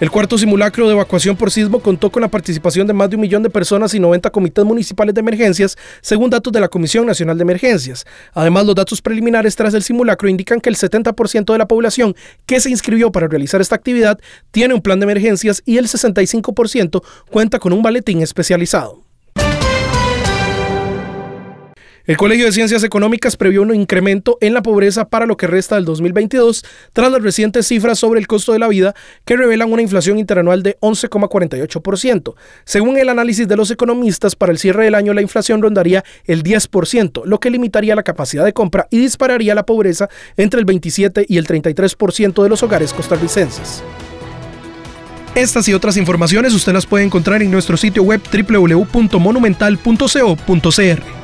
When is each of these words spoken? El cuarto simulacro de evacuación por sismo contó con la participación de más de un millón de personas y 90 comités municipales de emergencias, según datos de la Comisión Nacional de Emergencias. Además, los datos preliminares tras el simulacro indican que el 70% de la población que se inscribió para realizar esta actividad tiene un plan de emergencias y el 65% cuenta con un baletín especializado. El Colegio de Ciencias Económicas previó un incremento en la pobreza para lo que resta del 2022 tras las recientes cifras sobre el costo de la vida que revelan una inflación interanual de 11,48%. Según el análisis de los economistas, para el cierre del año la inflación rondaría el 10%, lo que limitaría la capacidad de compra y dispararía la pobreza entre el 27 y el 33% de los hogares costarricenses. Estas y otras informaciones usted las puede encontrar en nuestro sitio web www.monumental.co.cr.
El 0.00 0.10
cuarto 0.10 0.36
simulacro 0.36 0.88
de 0.88 0.92
evacuación 0.92 1.36
por 1.36 1.52
sismo 1.52 1.78
contó 1.78 2.10
con 2.10 2.20
la 2.20 2.28
participación 2.28 2.84
de 2.88 2.92
más 2.92 3.08
de 3.08 3.14
un 3.14 3.22
millón 3.22 3.44
de 3.44 3.48
personas 3.48 3.94
y 3.94 4.00
90 4.00 4.28
comités 4.30 4.64
municipales 4.64 5.14
de 5.14 5.20
emergencias, 5.20 5.78
según 6.00 6.30
datos 6.30 6.52
de 6.52 6.58
la 6.58 6.68
Comisión 6.68 7.06
Nacional 7.06 7.38
de 7.38 7.42
Emergencias. 7.42 8.04
Además, 8.32 8.66
los 8.66 8.74
datos 8.74 9.00
preliminares 9.00 9.54
tras 9.54 9.72
el 9.72 9.84
simulacro 9.84 10.28
indican 10.28 10.60
que 10.60 10.68
el 10.68 10.74
70% 10.74 11.52
de 11.52 11.58
la 11.58 11.68
población 11.68 12.16
que 12.44 12.58
se 12.58 12.70
inscribió 12.70 13.12
para 13.12 13.28
realizar 13.28 13.60
esta 13.60 13.76
actividad 13.76 14.18
tiene 14.50 14.74
un 14.74 14.82
plan 14.82 14.98
de 14.98 15.04
emergencias 15.04 15.62
y 15.64 15.78
el 15.78 15.86
65% 15.86 17.00
cuenta 17.30 17.60
con 17.60 17.72
un 17.72 17.82
baletín 17.82 18.20
especializado. 18.20 19.03
El 22.06 22.18
Colegio 22.18 22.44
de 22.44 22.52
Ciencias 22.52 22.84
Económicas 22.84 23.38
previó 23.38 23.62
un 23.62 23.74
incremento 23.74 24.36
en 24.42 24.52
la 24.52 24.60
pobreza 24.60 25.08
para 25.08 25.24
lo 25.24 25.38
que 25.38 25.46
resta 25.46 25.76
del 25.76 25.86
2022 25.86 26.62
tras 26.92 27.10
las 27.10 27.22
recientes 27.22 27.66
cifras 27.66 27.98
sobre 27.98 28.20
el 28.20 28.26
costo 28.26 28.52
de 28.52 28.58
la 28.58 28.68
vida 28.68 28.94
que 29.24 29.38
revelan 29.38 29.72
una 29.72 29.80
inflación 29.80 30.18
interanual 30.18 30.62
de 30.62 30.76
11,48%. 30.80 32.34
Según 32.66 32.98
el 32.98 33.08
análisis 33.08 33.48
de 33.48 33.56
los 33.56 33.70
economistas, 33.70 34.36
para 34.36 34.52
el 34.52 34.58
cierre 34.58 34.84
del 34.84 34.94
año 34.94 35.14
la 35.14 35.22
inflación 35.22 35.62
rondaría 35.62 36.04
el 36.26 36.42
10%, 36.42 37.24
lo 37.24 37.40
que 37.40 37.48
limitaría 37.48 37.96
la 37.96 38.02
capacidad 38.02 38.44
de 38.44 38.52
compra 38.52 38.86
y 38.90 38.98
dispararía 38.98 39.54
la 39.54 39.64
pobreza 39.64 40.10
entre 40.36 40.60
el 40.60 40.66
27 40.66 41.24
y 41.26 41.38
el 41.38 41.46
33% 41.46 42.42
de 42.42 42.48
los 42.50 42.62
hogares 42.62 42.92
costarricenses. 42.92 43.82
Estas 45.34 45.66
y 45.68 45.72
otras 45.72 45.96
informaciones 45.96 46.52
usted 46.52 46.74
las 46.74 46.84
puede 46.84 47.06
encontrar 47.06 47.40
en 47.40 47.50
nuestro 47.50 47.78
sitio 47.78 48.02
web 48.02 48.20
www.monumental.co.cr. 48.30 51.23